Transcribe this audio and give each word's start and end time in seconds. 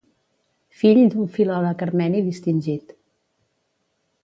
Fill 0.79 1.01
d'un 1.15 1.27
filòleg 1.35 1.85
armeni 1.87 2.23
distingit. 2.31 2.99